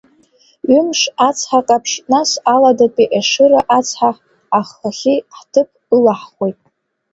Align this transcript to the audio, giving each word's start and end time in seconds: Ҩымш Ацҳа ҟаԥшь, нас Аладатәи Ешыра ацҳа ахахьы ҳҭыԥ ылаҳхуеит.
Ҩымш 0.71 1.01
Ацҳа 1.27 1.59
ҟаԥшь, 1.67 1.95
нас 2.11 2.31
Аладатәи 2.53 3.11
Ешыра 3.19 3.61
ацҳа 3.77 4.11
ахахьы 4.59 5.15
ҳҭыԥ 5.37 5.69
ылаҳхуеит. 5.95 6.57